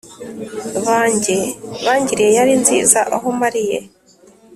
[0.87, 1.37] banjye
[1.85, 3.77] bangiriye yari nziza aho mariye